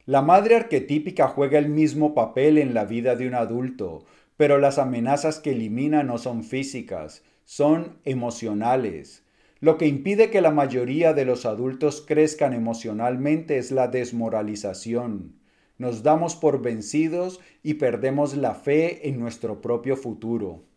La 0.06 0.22
madre 0.22 0.56
arquetípica 0.56 1.28
juega 1.28 1.60
el 1.60 1.68
mismo 1.68 2.16
papel 2.16 2.58
en 2.58 2.74
la 2.74 2.86
vida 2.86 3.18
de 3.18 3.28
un 3.28 3.36
adulto, 3.36 4.06
pero 4.38 4.58
las 4.58 4.78
amenazas 4.78 5.40
que 5.40 5.52
elimina 5.52 6.02
no 6.02 6.18
son 6.18 6.46
físicas, 6.46 7.24
son 7.44 7.98
emocionales. 8.06 9.26
Lo 9.60 9.78
que 9.78 9.86
impide 9.86 10.30
que 10.30 10.40
la 10.40 10.52
mayoría 10.52 11.14
de 11.14 11.26
los 11.26 11.46
adultos 11.46 12.02
crezcan 12.08 12.54
emocionalmente 12.54 13.58
es 13.58 13.72
la 13.72 13.90
desmoralización. 13.90 15.36
Nos 15.78 16.04
damos 16.04 16.38
por 16.38 16.62
vencidos 16.62 17.42
y 17.64 17.74
perdemos 17.74 18.38
la 18.38 18.56
fe 18.56 19.10
en 19.10 19.20
nuestro 19.20 19.60
propio 19.60 19.98
futuro. 19.98 20.69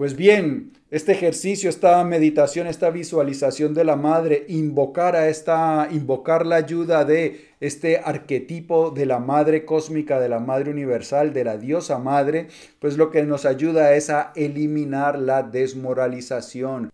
Pues 0.00 0.16
bien, 0.16 0.72
este 0.90 1.12
ejercicio, 1.12 1.68
esta 1.68 2.02
meditación, 2.04 2.66
esta 2.66 2.88
visualización 2.88 3.74
de 3.74 3.84
la 3.84 3.96
madre, 3.96 4.46
invocar 4.48 5.14
a 5.14 5.28
esta, 5.28 5.88
invocar 5.90 6.46
la 6.46 6.56
ayuda 6.56 7.04
de 7.04 7.50
este 7.60 7.98
arquetipo 7.98 8.92
de 8.92 9.04
la 9.04 9.18
madre 9.18 9.66
cósmica, 9.66 10.18
de 10.18 10.30
la 10.30 10.40
madre 10.40 10.70
universal, 10.70 11.34
de 11.34 11.44
la 11.44 11.58
diosa 11.58 11.98
madre, 11.98 12.48
pues 12.78 12.96
lo 12.96 13.10
que 13.10 13.24
nos 13.24 13.44
ayuda 13.44 13.94
es 13.94 14.08
a 14.08 14.32
eliminar 14.36 15.18
la 15.18 15.42
desmoralización 15.42 16.90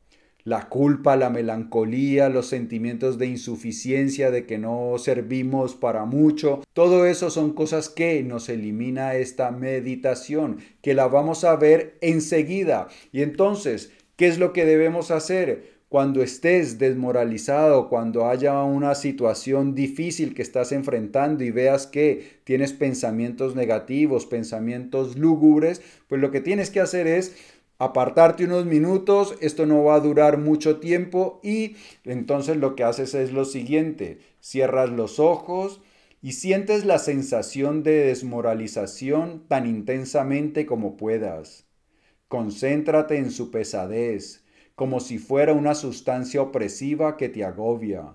la 0.46 0.68
culpa, 0.68 1.16
la 1.16 1.28
melancolía, 1.28 2.28
los 2.28 2.46
sentimientos 2.46 3.18
de 3.18 3.26
insuficiencia, 3.26 4.30
de 4.30 4.46
que 4.46 4.58
no 4.58 4.94
servimos 4.96 5.74
para 5.74 6.04
mucho. 6.04 6.62
Todo 6.72 7.04
eso 7.04 7.30
son 7.30 7.52
cosas 7.52 7.88
que 7.88 8.22
nos 8.22 8.48
elimina 8.48 9.16
esta 9.16 9.50
meditación, 9.50 10.58
que 10.82 10.94
la 10.94 11.08
vamos 11.08 11.42
a 11.42 11.56
ver 11.56 11.98
enseguida. 12.00 12.86
Y 13.10 13.22
entonces, 13.22 13.90
¿qué 14.14 14.28
es 14.28 14.38
lo 14.38 14.52
que 14.52 14.64
debemos 14.64 15.10
hacer? 15.10 15.74
Cuando 15.88 16.22
estés 16.22 16.78
desmoralizado, 16.78 17.88
cuando 17.88 18.28
haya 18.28 18.62
una 18.62 18.94
situación 18.94 19.74
difícil 19.74 20.32
que 20.32 20.42
estás 20.42 20.70
enfrentando 20.70 21.42
y 21.42 21.50
veas 21.50 21.88
que 21.88 22.38
tienes 22.44 22.72
pensamientos 22.72 23.56
negativos, 23.56 24.26
pensamientos 24.26 25.16
lúgubres, 25.16 25.82
pues 26.06 26.20
lo 26.20 26.30
que 26.30 26.40
tienes 26.40 26.70
que 26.70 26.80
hacer 26.80 27.08
es 27.08 27.36
apartarte 27.78 28.44
unos 28.44 28.64
minutos, 28.64 29.36
esto 29.40 29.66
no 29.66 29.84
va 29.84 29.96
a 29.96 30.00
durar 30.00 30.38
mucho 30.38 30.78
tiempo 30.78 31.40
y 31.42 31.76
entonces 32.04 32.56
lo 32.56 32.74
que 32.74 32.84
haces 32.84 33.14
es 33.14 33.32
lo 33.32 33.44
siguiente, 33.44 34.20
cierras 34.40 34.90
los 34.90 35.18
ojos 35.18 35.80
y 36.22 36.32
sientes 36.32 36.84
la 36.84 36.98
sensación 36.98 37.82
de 37.82 38.06
desmoralización 38.06 39.46
tan 39.48 39.66
intensamente 39.66 40.66
como 40.66 40.96
puedas. 40.96 41.66
Concéntrate 42.28 43.18
en 43.18 43.30
su 43.30 43.50
pesadez, 43.50 44.44
como 44.74 45.00
si 45.00 45.18
fuera 45.18 45.52
una 45.52 45.74
sustancia 45.74 46.42
opresiva 46.42 47.16
que 47.16 47.28
te 47.28 47.44
agobia. 47.44 48.14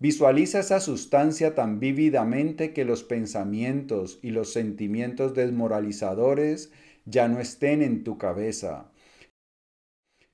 Visualiza 0.00 0.60
esa 0.60 0.78
sustancia 0.78 1.54
tan 1.54 1.80
vívidamente 1.80 2.72
que 2.72 2.84
los 2.84 3.02
pensamientos 3.02 4.20
y 4.22 4.30
los 4.30 4.52
sentimientos 4.52 5.34
desmoralizadores 5.34 6.70
ya 7.08 7.28
no 7.28 7.40
estén 7.40 7.82
en 7.82 8.04
tu 8.04 8.18
cabeza. 8.18 8.90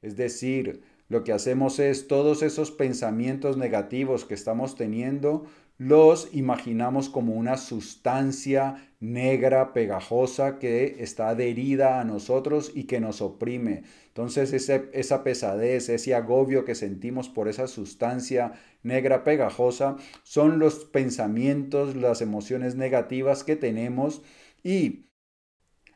Es 0.03 0.17
decir, 0.17 0.83
lo 1.09 1.23
que 1.23 1.33
hacemos 1.33 1.79
es 1.79 2.09
todos 2.09 2.43
esos 2.43 2.71
pensamientos 2.71 3.57
negativos 3.57 4.25
que 4.25 4.35
estamos 4.35 4.75
teniendo, 4.75 5.47
los 5.77 6.33
imaginamos 6.33 7.09
como 7.09 7.35
una 7.35 7.57
sustancia 7.57 8.93
negra, 9.01 9.73
pegajosa, 9.73 10.59
que 10.59 10.97
está 11.01 11.31
adherida 11.31 12.01
a 12.01 12.05
nosotros 12.05 12.71
y 12.75 12.85
que 12.85 13.01
nos 13.01 13.21
oprime. 13.21 13.83
Entonces 14.07 14.53
esa 14.53 15.25
pesadez, 15.25 15.89
ese 15.89 16.15
agobio 16.15 16.65
que 16.65 16.75
sentimos 16.75 17.29
por 17.29 17.49
esa 17.49 17.67
sustancia 17.67 18.53
negra, 18.83 19.25
pegajosa, 19.25 19.97
son 20.23 20.59
los 20.59 20.85
pensamientos, 20.85 21.97
las 21.97 22.21
emociones 22.21 22.77
negativas 22.77 23.43
que 23.43 23.57
tenemos 23.57 24.23
y 24.63 25.07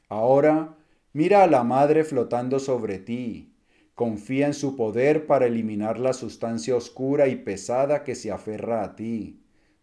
Ahora 0.08 0.76
mira 1.12 1.42
a 1.42 1.46
la 1.46 1.64
Madre 1.64 2.04
flotando 2.04 2.58
sobre 2.58 2.98
ti. 2.98 3.54
Confía 3.94 4.46
en 4.46 4.54
su 4.54 4.76
poder 4.76 5.26
para 5.26 5.46
eliminar 5.46 5.98
la 5.98 6.12
sustancia 6.12 6.76
oscura 6.76 7.28
y 7.28 7.36
pesada 7.36 8.04
que 8.04 8.14
se 8.14 8.30
aferra 8.30 8.84
a 8.84 8.96
ti. 8.96 9.42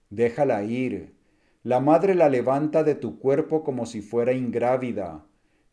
Déjala 0.10 0.64
ir. 0.64 1.16
La 1.64 1.80
Madre 1.80 2.16
la 2.16 2.30
levanta 2.30 2.84
de 2.84 2.96
tu 2.96 3.20
cuerpo 3.20 3.64
como 3.64 3.86
si 3.86 4.02
fuera 4.02 4.34
ingrávida. 4.34 5.26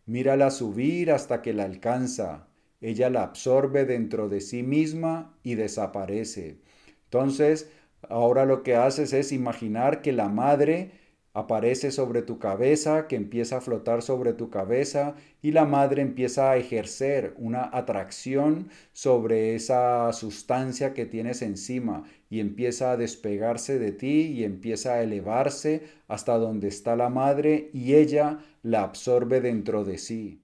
Mírala 0.07 0.51
subir 0.51 1.13
hasta 1.13 1.43
que 1.43 1.53
la 1.53 1.65
alcanza. 1.65 2.49
Ella 2.81 3.11
la 3.11 3.23
absorbe 3.23 3.85
dentro 3.85 4.29
de 4.29 4.41
sí 4.41 4.63
misma 4.63 5.39
y 5.45 5.55
desaparece. 5.55 6.59
Entonces, 7.05 7.71
ahora 8.09 8.45
lo 8.45 8.65
que 8.65 8.75
haces 8.75 9.13
es 9.13 9.31
imaginar 9.31 10.03
que 10.03 10.13
la 10.13 10.29
Madre 10.29 10.91
aparece 11.35 11.91
sobre 11.91 12.23
tu 12.23 12.39
cabeza, 12.39 13.09
que 13.09 13.17
empieza 13.17 13.59
a 13.59 13.61
flotar 13.61 14.03
sobre 14.03 14.35
tu 14.35 14.51
cabeza 14.51 15.15
y 15.41 15.53
la 15.53 15.65
madre 15.65 16.03
empieza 16.03 16.51
a 16.51 16.57
ejercer 16.57 17.35
una 17.39 17.71
atracción 17.73 18.69
sobre 18.93 19.55
esa 19.55 20.13
sustancia 20.13 20.93
que 20.93 21.07
tienes 21.07 21.41
encima 21.41 22.05
y 22.29 22.41
empieza 22.41 22.93
a 22.93 22.97
despegarse 22.97 23.79
de 23.79 23.93
ti 23.93 24.33
y 24.33 24.45
empieza 24.45 24.95
a 24.95 25.03
elevarse 25.03 25.83
hasta 26.07 26.37
donde 26.37 26.69
está 26.69 26.97
la 26.97 27.09
madre 27.09 27.71
y 27.73 27.95
ella 27.95 28.39
la 28.63 28.83
absorbe 28.83 29.41
dentro 29.41 29.85
de 29.85 29.99
sí. 29.99 30.43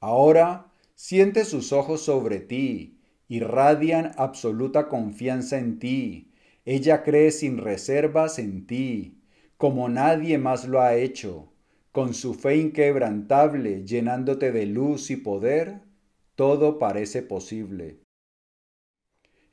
Ahora 0.00 0.66
siente 0.94 1.46
sus 1.46 1.72
ojos 1.72 2.02
sobre 2.02 2.40
ti, 2.40 3.00
irradian 3.28 4.12
absoluta 4.18 4.88
confianza 4.88 5.58
en 5.58 5.78
ti. 5.78 6.30
Ella 6.66 7.02
cree 7.02 7.30
sin 7.30 7.58
reservas 7.58 8.38
en 8.38 8.66
ti 8.66 9.16
como 9.56 9.88
nadie 9.88 10.38
más 10.38 10.66
lo 10.66 10.80
ha 10.80 10.94
hecho, 10.94 11.52
con 11.92 12.12
su 12.12 12.34
fe 12.34 12.56
inquebrantable 12.56 13.84
llenándote 13.84 14.52
de 14.52 14.66
luz 14.66 15.10
y 15.10 15.16
poder, 15.16 15.80
todo 16.34 16.78
parece 16.78 17.22
posible. 17.22 17.98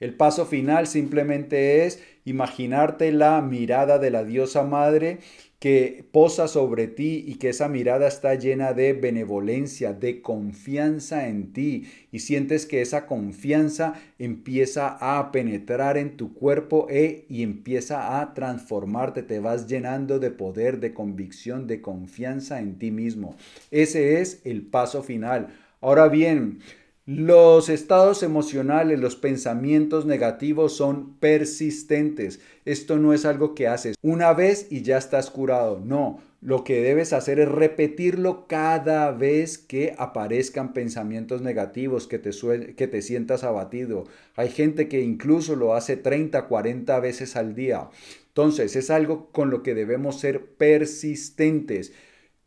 El 0.03 0.15
paso 0.15 0.45
final 0.45 0.85
simplemente 0.85 1.85
es 1.85 2.03
imaginarte 2.25 3.13
la 3.13 3.41
mirada 3.41 3.99
de 3.99 4.11
la 4.11 4.25
diosa 4.25 4.63
madre 4.63 5.19
que 5.59 6.03
posa 6.11 6.49
sobre 6.49 6.87
ti 6.87 7.23
y 7.25 7.35
que 7.35 7.47
esa 7.47 7.69
mirada 7.69 8.09
está 8.09 8.35
llena 8.35 8.73
de 8.73 8.91
benevolencia, 8.91 9.93
de 9.93 10.21
confianza 10.21 11.29
en 11.29 11.53
ti 11.53 11.85
y 12.11 12.19
sientes 12.19 12.65
que 12.65 12.81
esa 12.81 13.05
confianza 13.05 13.93
empieza 14.19 14.97
a 14.99 15.31
penetrar 15.31 15.95
en 15.95 16.17
tu 16.17 16.33
cuerpo 16.33 16.87
e, 16.89 17.23
y 17.29 17.41
empieza 17.41 18.19
a 18.19 18.33
transformarte, 18.33 19.23
te 19.23 19.39
vas 19.39 19.67
llenando 19.67 20.19
de 20.19 20.31
poder, 20.31 20.81
de 20.81 20.93
convicción, 20.93 21.65
de 21.65 21.81
confianza 21.81 22.59
en 22.59 22.77
ti 22.77 22.91
mismo. 22.91 23.37
Ese 23.71 24.19
es 24.19 24.41
el 24.43 24.63
paso 24.63 25.01
final. 25.01 25.47
Ahora 25.79 26.09
bien, 26.09 26.59
los 27.05 27.67
estados 27.67 28.23
emocionales, 28.23 28.97
los 28.97 29.17
pensamientos 29.17 30.05
negativos 30.05 30.77
son 30.77 31.15
persistentes. 31.17 32.39
Esto 32.63 32.97
no 32.97 33.13
es 33.13 33.25
algo 33.25 33.55
que 33.55 33.67
haces 33.67 33.97
una 34.01 34.31
vez 34.33 34.67
y 34.69 34.83
ya 34.83 34.97
estás 34.99 35.29
curado. 35.29 35.81
No, 35.83 36.21
lo 36.39 36.63
que 36.63 36.81
debes 36.81 37.11
hacer 37.11 37.41
es 37.41 37.49
repetirlo 37.49 38.47
cada 38.47 39.11
vez 39.11 39.57
que 39.57 39.93
aparezcan 39.97 40.71
pensamientos 40.71 41.41
negativos, 41.41 42.07
que 42.07 42.19
te, 42.19 43.01
sientas 43.01 43.43
abatido. 43.43 44.05
Hay 44.37 44.47
gente 44.47 44.87
que 44.87 45.01
incluso 45.01 45.57
lo 45.57 45.73
hace 45.73 45.97
30, 45.97 46.47
40 46.47 46.99
veces 47.01 47.35
al 47.35 47.53
día. 47.53 47.89
Entonces, 48.27 48.77
es 48.77 48.89
algo 48.89 49.29
con 49.31 49.49
lo 49.49 49.61
que 49.61 49.75
debemos 49.75 50.21
ser 50.21 50.45
persistentes, 50.55 51.91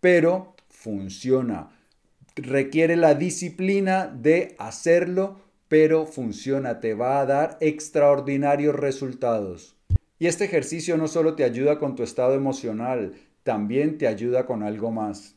pero 0.01 0.57
funciona 0.71 1.76
requiere 2.37 2.97
la 2.97 3.15
disciplina 3.15 4.07
de 4.07 4.55
hacerlo, 4.59 5.41
pero 5.69 6.07
funciona, 6.07 6.81
te 6.81 6.95
va 6.95 7.21
a 7.21 7.27
dar 7.27 7.57
extraordinarios 7.61 8.75
resultados. 8.75 9.77
Y 10.19 10.27
este 10.27 10.45
ejercicio 10.45 10.97
no 10.97 11.09
solo 11.09 11.35
te 11.35 11.45
ayuda 11.45 11.79
con 11.79 11.95
tu 11.97 12.03
estado 12.03 12.35
emocional, 12.35 13.15
también 13.43 13.99
te 13.99 14.07
ayuda 14.07 14.47
con 14.47 14.63
algo 14.63 14.91
más. 14.91 15.37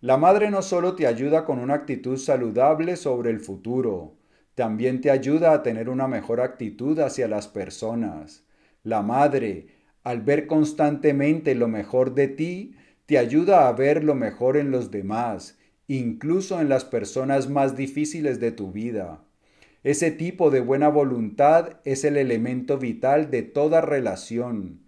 La 0.00 0.16
madre 0.16 0.50
no 0.50 0.62
solo 0.62 0.94
te 0.94 1.06
ayuda 1.06 1.44
con 1.44 1.58
una 1.58 1.74
actitud 1.74 2.16
saludable 2.16 2.96
sobre 2.96 3.30
el 3.30 3.40
futuro, 3.40 4.16
también 4.54 5.00
te 5.00 5.10
ayuda 5.10 5.52
a 5.52 5.62
tener 5.62 5.88
una 5.88 6.08
mejor 6.08 6.40
actitud 6.40 6.98
hacia 7.00 7.28
las 7.28 7.46
personas. 7.46 8.44
La 8.82 9.02
madre, 9.02 9.68
al 10.02 10.22
ver 10.22 10.46
constantemente 10.46 11.54
lo 11.54 11.68
mejor 11.68 12.14
de 12.14 12.28
ti, 12.28 12.76
te 13.06 13.18
ayuda 13.18 13.68
a 13.68 13.72
ver 13.72 14.04
lo 14.04 14.14
mejor 14.14 14.56
en 14.56 14.70
los 14.70 14.90
demás 14.90 15.57
incluso 15.88 16.60
en 16.60 16.68
las 16.68 16.84
personas 16.84 17.48
más 17.48 17.74
difíciles 17.74 18.40
de 18.40 18.52
tu 18.52 18.70
vida. 18.70 19.24
Ese 19.82 20.10
tipo 20.10 20.50
de 20.50 20.60
buena 20.60 20.88
voluntad 20.88 21.80
es 21.84 22.04
el 22.04 22.18
elemento 22.18 22.76
vital 22.76 23.30
de 23.30 23.42
toda 23.42 23.80
relación. 23.80 24.80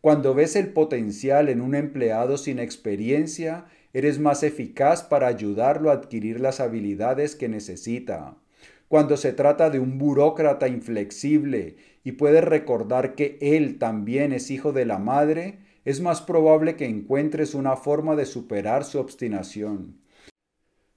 Cuando 0.00 0.34
ves 0.34 0.56
el 0.56 0.72
potencial 0.72 1.48
en 1.48 1.60
un 1.60 1.76
empleado 1.76 2.36
sin 2.38 2.58
experiencia, 2.58 3.66
eres 3.92 4.18
más 4.18 4.42
eficaz 4.42 5.04
para 5.04 5.28
ayudarlo 5.28 5.90
a 5.90 5.94
adquirir 5.94 6.40
las 6.40 6.58
habilidades 6.58 7.36
que 7.36 7.48
necesita. 7.48 8.36
Cuando 8.88 9.16
se 9.16 9.32
trata 9.32 9.70
de 9.70 9.78
un 9.78 9.98
burócrata 9.98 10.66
inflexible 10.66 11.76
y 12.02 12.12
puedes 12.12 12.42
recordar 12.42 13.14
que 13.14 13.38
él 13.40 13.78
también 13.78 14.32
es 14.32 14.50
hijo 14.50 14.72
de 14.72 14.86
la 14.86 14.98
madre, 14.98 15.58
es 15.84 16.00
más 16.00 16.20
probable 16.20 16.74
que 16.74 16.86
encuentres 16.86 17.54
una 17.54 17.76
forma 17.76 18.16
de 18.16 18.26
superar 18.26 18.84
su 18.84 18.98
obstinación. 18.98 19.98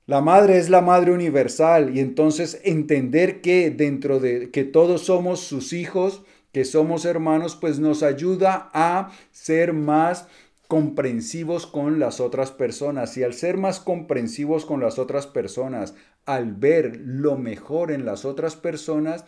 La 0.07 0.19
madre 0.19 0.57
es 0.57 0.69
la 0.69 0.81
madre 0.81 1.11
universal 1.11 1.95
y 1.95 1.99
entonces 1.99 2.59
entender 2.63 3.41
que 3.41 3.69
dentro 3.69 4.19
de 4.19 4.49
que 4.49 4.63
todos 4.63 5.01
somos 5.01 5.41
sus 5.41 5.73
hijos, 5.73 6.23
que 6.51 6.65
somos 6.65 7.05
hermanos, 7.05 7.55
pues 7.55 7.79
nos 7.79 8.03
ayuda 8.03 8.69
a 8.73 9.11
ser 9.31 9.73
más 9.73 10.27
comprensivos 10.67 11.67
con 11.67 11.99
las 11.99 12.19
otras 12.19 12.51
personas. 12.51 13.15
Y 13.15 13.23
al 13.23 13.33
ser 13.33 13.57
más 13.57 13.79
comprensivos 13.79 14.65
con 14.65 14.79
las 14.79 14.99
otras 14.99 15.27
personas, 15.27 15.93
al 16.25 16.53
ver 16.53 16.99
lo 17.03 17.37
mejor 17.37 17.91
en 17.91 18.05
las 18.05 18.25
otras 18.25 18.55
personas, 18.55 19.25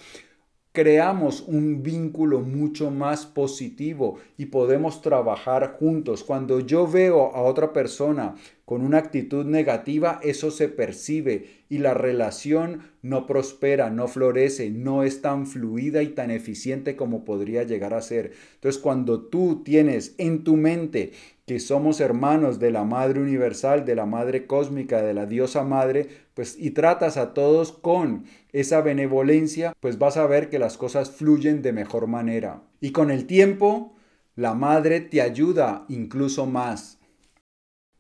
creamos 0.74 1.42
un 1.42 1.84
vínculo 1.84 2.40
mucho 2.40 2.90
más 2.90 3.26
positivo 3.28 4.18
y 4.38 4.48
podemos 4.48 5.02
trabajar 5.02 5.78
juntos. 5.80 6.24
Cuando 6.24 6.60
yo 6.60 6.88
veo 6.88 7.34
a 7.36 7.42
otra 7.44 7.74
persona 7.74 8.36
con 8.66 8.82
una 8.82 8.98
actitud 8.98 9.46
negativa, 9.46 10.20
eso 10.24 10.50
se 10.50 10.70
percibe 10.70 11.64
y 11.68 11.80
la 11.80 11.94
relación 11.94 12.84
no 13.02 13.28
prospera, 13.28 13.90
no 13.90 14.08
florece, 14.08 14.70
no 14.70 15.04
es 15.04 15.22
tan 15.22 15.48
fluida 15.48 16.02
y 16.02 16.10
tan 16.10 16.32
eficiente 16.32 16.96
como 16.96 17.26
podría 17.26 17.64
llegar 17.64 17.94
a 17.94 18.02
ser. 18.02 18.32
Entonces, 18.56 18.82
cuando 18.82 19.22
tú 19.22 19.64
tienes 19.66 20.16
en 20.18 20.46
tu 20.46 20.56
mente 20.56 21.12
que 21.46 21.60
somos 21.60 22.00
hermanos 22.00 22.60
de 22.60 22.72
la 22.72 22.86
Madre 22.86 23.20
Universal, 23.20 23.84
de 23.84 23.96
la 23.96 24.06
Madre 24.06 24.48
Cósmica, 24.48 25.02
de 25.02 25.14
la 25.14 25.26
Diosa 25.26 25.64
Madre, 25.64 26.08
pues 26.34 26.56
y 26.58 26.72
tratas 26.72 27.18
a 27.18 27.34
todos 27.34 27.74
con 27.74 28.24
esa 28.54 28.82
benevolencia, 28.82 29.74
pues 29.82 30.00
vas 30.00 30.16
a 30.16 30.26
ver 30.26 30.50
que 30.50 30.60
las 30.60 30.78
cosas 30.78 31.12
fluyen 31.12 31.62
de 31.62 31.74
mejor 31.74 32.08
manera. 32.08 32.62
Y 32.80 32.92
con 32.92 33.12
el 33.12 33.26
tiempo, 33.26 33.94
la 34.36 34.54
Madre 34.54 35.02
te 35.02 35.22
ayuda 35.22 35.86
incluso 35.90 36.46
más. 36.46 37.00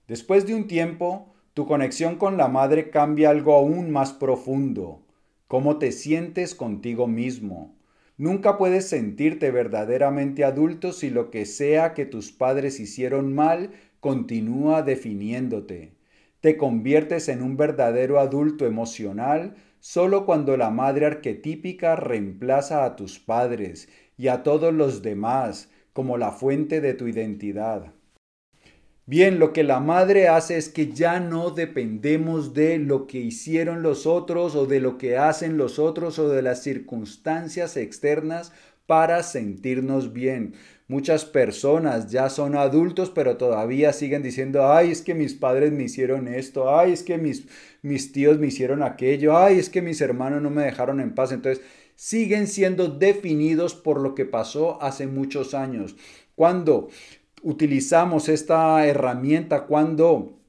Después 0.07 0.45
de 0.45 0.55
un 0.55 0.67
tiempo, 0.67 1.33
tu 1.53 1.65
conexión 1.65 2.15
con 2.15 2.37
la 2.37 2.47
Madre 2.47 2.89
cambia 2.89 3.29
algo 3.29 3.53
aún 3.53 3.91
más 3.91 4.13
profundo, 4.13 5.01
cómo 5.47 5.77
te 5.77 5.91
sientes 5.91 6.55
contigo 6.55 7.07
mismo 7.07 7.75
Nunca 8.17 8.57
puedes 8.59 8.87
sentirte 8.87 9.49
verdaderamente 9.49 10.43
adulto 10.43 10.91
si 10.91 11.09
lo 11.09 11.31
que 11.31 11.45
sea 11.47 11.95
que 11.95 12.05
tus 12.05 12.31
padres 12.31 12.79
hicieron 12.79 13.33
mal 13.33 13.71
continúa 13.99 14.83
definiéndote. 14.83 15.93
Te 16.39 16.55
conviertes 16.55 17.27
en 17.27 17.41
un 17.41 17.57
verdadero 17.57 18.19
adulto 18.19 18.67
emocional 18.67 19.55
solo 19.79 20.25
cuando 20.25 20.57
la 20.57 20.69
madre 20.69 21.07
arquetípica 21.07 21.95
reemplaza 21.95 22.85
a 22.85 22.95
tus 22.95 23.19
padres 23.19 23.89
y 24.15 24.27
a 24.27 24.43
todos 24.43 24.73
los 24.73 25.01
demás 25.01 25.71
como 25.91 26.17
la 26.17 26.31
fuente 26.31 26.81
de 26.81 26.93
tu 26.93 27.07
identidad. 27.07 27.93
Bien, 29.05 29.37
lo 29.37 29.51
que 29.51 29.63
la 29.63 29.81
madre 29.81 30.29
hace 30.29 30.57
es 30.57 30.69
que 30.69 30.87
ya 30.93 31.19
no 31.19 31.51
dependemos 31.51 32.53
de 32.53 32.77
lo 32.77 33.05
que 33.05 33.19
hicieron 33.19 33.83
los 33.83 34.05
otros 34.07 34.55
o 34.55 34.65
de 34.65 34.79
lo 34.79 34.97
que 34.97 35.17
hacen 35.17 35.57
los 35.57 35.77
otros 35.77 36.19
o 36.19 36.29
de 36.29 36.41
las 36.41 36.63
circunstancias 36.63 37.75
externas 37.75 38.53
para 38.85 39.21
sentirnos 39.23 40.13
bien. 40.13 40.53
Muchas 40.87 41.25
personas 41.25 42.11
ya 42.11 42.29
son 42.29 42.55
adultos, 42.55 43.09
pero 43.09 43.35
todavía 43.35 43.91
siguen 43.91 44.23
diciendo, 44.23 44.71
ay, 44.71 44.91
es 44.91 45.01
que 45.01 45.15
mis 45.15 45.33
padres 45.33 45.73
me 45.73 45.83
hicieron 45.83 46.29
esto, 46.29 46.73
ay, 46.73 46.93
es 46.93 47.03
que 47.03 47.17
mis, 47.17 47.47
mis 47.81 48.13
tíos 48.13 48.39
me 48.39 48.47
hicieron 48.47 48.83
aquello, 48.83 49.37
ay, 49.37 49.59
es 49.59 49.69
que 49.69 49.81
mis 49.81 49.99
hermanos 49.99 50.41
no 50.41 50.49
me 50.49 50.63
dejaron 50.63 51.01
en 51.01 51.13
paz. 51.13 51.33
Entonces, 51.33 51.61
siguen 51.95 52.47
siendo 52.47 52.87
definidos 52.87 53.75
por 53.75 53.99
lo 53.99 54.15
que 54.15 54.25
pasó 54.25 54.81
hace 54.81 55.07
muchos 55.07 55.53
años. 55.53 55.95
Cuando 56.35 56.89
utilizamos 57.43 58.29
esta 58.29 58.87
herramienta 58.87 59.65
cuando 59.65 60.39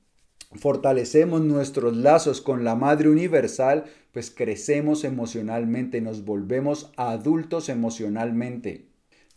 fortalecemos 0.52 1.42
nuestros 1.42 1.96
lazos 1.96 2.40
con 2.40 2.62
la 2.62 2.76
Madre 2.76 3.09
Universal, 3.09 3.85
pues 4.12 4.30
crecemos 4.30 5.02
emocionalmente, 5.02 6.00
nos 6.00 6.24
volvemos 6.24 6.92
adultos 6.96 7.68
emocionalmente. 7.68 8.87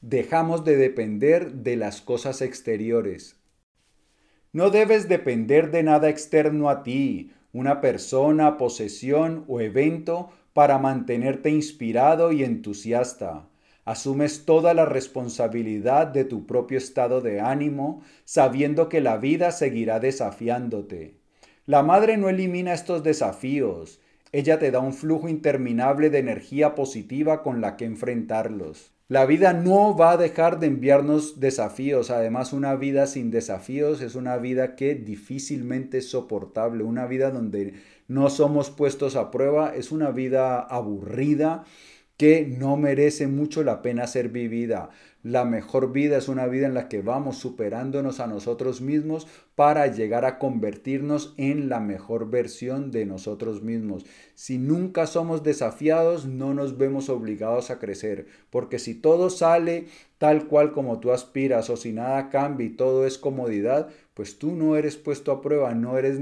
Dejamos 0.02 0.64
de 0.64 0.78
depender 0.78 1.52
de 1.52 1.76
las 1.76 2.02
cosas 2.02 2.44
exteriores. 2.44 3.38
No 4.54 4.70
debes 4.70 5.10
depender 5.10 5.72
de 5.72 5.82
nada 5.82 6.10
externo 6.10 6.70
a 6.70 6.84
ti, 6.84 7.32
una 7.52 7.82
persona, 7.82 8.58
posesión 8.58 9.46
o 9.48 9.60
evento 9.60 10.30
para 10.54 10.78
mantenerte 10.78 11.50
inspirado 11.50 12.32
y 12.32 12.44
entusiasta. 12.44 13.50
Asumes 13.88 14.44
toda 14.44 14.74
la 14.74 14.84
responsabilidad 14.84 16.08
de 16.08 16.26
tu 16.26 16.46
propio 16.46 16.78
estado 16.78 17.22
de 17.22 17.40
ánimo, 17.40 18.02
sabiendo 18.26 18.90
que 18.90 19.00
la 19.00 19.16
vida 19.16 19.54
seguirá 19.54 20.02
desafiándote. 20.02 21.16
La 21.66 21.84
madre 21.84 22.18
no 22.18 22.28
elimina 22.28 22.74
estos 22.74 23.02
desafíos, 23.02 24.02
ella 24.34 24.60
te 24.60 24.72
da 24.72 24.80
un 24.80 24.92
flujo 24.94 25.30
interminable 25.30 26.10
de 26.10 26.20
energía 26.20 26.76
positiva 26.76 27.44
con 27.44 27.62
la 27.62 27.78
que 27.78 27.86
enfrentarlos. 27.86 28.92
La 29.08 29.26
vida 29.26 29.54
no 29.54 29.96
va 29.96 30.12
a 30.12 30.18
dejar 30.18 30.60
de 30.60 30.68
enviarnos 30.68 31.40
desafíos. 31.40 32.12
Además, 32.12 32.52
una 32.52 32.76
vida 32.76 33.08
sin 33.08 33.32
desafíos 33.32 34.02
es 34.02 34.16
una 34.16 34.36
vida 34.36 34.76
que 34.76 34.96
difícilmente 34.96 36.00
es 36.00 36.10
soportable. 36.10 36.84
Una 36.84 37.06
vida 37.06 37.32
donde 37.32 37.76
no 38.10 38.30
somos 38.30 38.70
puestos 38.70 39.16
a 39.16 39.32
prueba 39.32 39.74
es 39.74 39.94
una 39.94 40.12
vida 40.12 40.60
aburrida 40.60 41.64
que 42.18 42.48
no 42.48 42.78
merece 42.78 43.28
mucho 43.28 43.64
la 43.64 43.82
pena 43.84 44.08
ser 44.08 44.30
vivida. 44.30 44.90
La 45.24 45.46
mejor 45.46 45.92
vida 45.92 46.18
es 46.18 46.30
una 46.30 46.48
vida 46.48 46.68
en 46.68 46.74
la 46.74 46.88
que 46.88 47.02
vamos 47.02 47.38
superándonos 47.38 48.20
a 48.20 48.28
nosotros 48.28 48.82
mismos 48.82 49.28
para 49.56 49.88
llegar 49.88 50.26
a 50.26 50.40
convertirnos 50.40 51.34
en 51.38 51.70
la 51.70 51.80
mejor 51.80 52.30
versión 52.30 52.92
de 52.92 53.06
nosotros 53.06 53.62
mismos. 53.62 54.06
Si 54.36 54.58
nunca 54.58 55.06
somos 55.06 55.44
desafiados, 55.44 56.26
no 56.26 56.54
nos 56.54 56.78
vemos 56.78 57.10
obligados 57.10 57.70
a 57.70 57.78
crecer, 57.78 58.28
porque 58.50 58.80
si 58.80 58.96
todo 58.96 59.30
sale 59.30 59.88
tal 60.18 60.48
cual 60.48 60.72
como 60.72 61.00
tú 61.00 61.12
aspiras 61.12 61.70
o 61.70 61.78
si 61.78 61.94
nada 61.94 62.30
cambia 62.30 62.66
y 62.66 62.72
todo 62.72 63.06
es 63.06 63.18
comodidad, 63.18 63.90
pues 64.18 64.40
tú 64.40 64.56
no 64.56 64.76
eres 64.78 64.98
puesto 64.98 65.32
a 65.32 65.42
prueba, 65.42 65.76
no, 65.76 66.00
es 66.00 66.20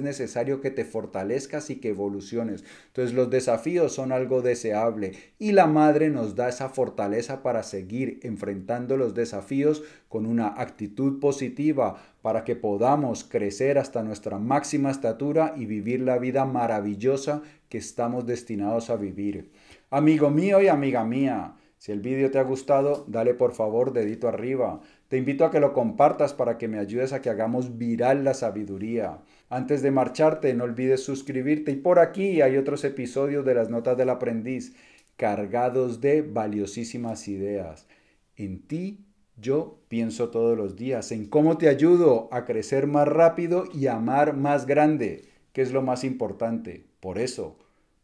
necesario 0.00 0.60
que 0.60 0.70
te 0.70 0.84
fortalezcas 0.84 1.70
y 1.70 1.76
que 1.76 1.88
evoluciones. 1.88 2.62
Entonces 2.88 3.14
los 3.14 3.30
desafíos 3.30 3.94
son 3.94 4.12
algo 4.12 4.42
deseable 4.42 5.12
y 5.38 5.52
la 5.52 5.66
madre 5.66 6.10
nos 6.10 6.36
da 6.36 6.50
esa 6.50 6.68
fortaleza 6.68 7.42
para 7.42 7.62
seguir 7.62 8.20
enfrentando 8.22 8.98
los 8.98 9.14
desafíos 9.14 9.82
con 10.10 10.26
una 10.26 10.48
actitud 10.48 11.20
positiva 11.20 12.02
para 12.20 12.44
que 12.44 12.54
podamos 12.54 13.24
crecer 13.24 13.78
hasta 13.78 14.02
nuestra 14.02 14.38
máxima 14.38 14.90
estatura 14.90 15.54
y 15.56 15.64
vivir 15.64 16.02
la 16.02 16.18
vida 16.18 16.44
maravillosa 16.44 17.40
que 17.70 17.78
estamos 17.78 18.26
destinados 18.26 18.90
a 18.90 18.96
vivir. 18.96 19.50
Amigo 19.88 20.28
mío 20.28 20.60
y 20.60 20.68
amiga 20.68 21.02
mía, 21.06 21.54
si 21.82 21.90
el 21.90 21.98
vídeo 21.98 22.30
te 22.30 22.38
ha 22.38 22.44
gustado, 22.44 23.04
dale 23.08 23.34
por 23.34 23.54
favor 23.54 23.92
dedito 23.92 24.28
arriba. 24.28 24.80
Te 25.08 25.16
invito 25.16 25.44
a 25.44 25.50
que 25.50 25.58
lo 25.58 25.72
compartas 25.72 26.32
para 26.32 26.56
que 26.56 26.68
me 26.68 26.78
ayudes 26.78 27.12
a 27.12 27.20
que 27.20 27.28
hagamos 27.28 27.76
viral 27.76 28.22
la 28.22 28.34
sabiduría. 28.34 29.18
Antes 29.48 29.82
de 29.82 29.90
marcharte, 29.90 30.54
no 30.54 30.62
olvides 30.62 31.02
suscribirte 31.02 31.72
y 31.72 31.74
por 31.74 31.98
aquí 31.98 32.40
hay 32.40 32.56
otros 32.56 32.84
episodios 32.84 33.44
de 33.44 33.54
las 33.54 33.68
Notas 33.68 33.98
del 33.98 34.10
Aprendiz 34.10 34.76
cargados 35.16 36.00
de 36.00 36.22
valiosísimas 36.22 37.26
ideas. 37.26 37.88
En 38.36 38.62
ti 38.62 39.00
yo 39.36 39.80
pienso 39.88 40.30
todos 40.30 40.56
los 40.56 40.76
días, 40.76 41.10
en 41.10 41.26
cómo 41.26 41.58
te 41.58 41.68
ayudo 41.68 42.28
a 42.30 42.44
crecer 42.44 42.86
más 42.86 43.08
rápido 43.08 43.64
y 43.74 43.88
amar 43.88 44.36
más 44.36 44.66
grande, 44.66 45.24
que 45.52 45.62
es 45.62 45.72
lo 45.72 45.82
más 45.82 46.04
importante. 46.04 46.84
Por 47.00 47.18
eso, 47.18 47.56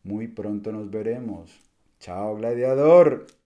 muy 0.03 0.27
pronto 0.27 0.73
nos 0.73 0.91
veremos. 0.91 1.61
Chao, 2.01 2.35
gladiador. 2.35 3.38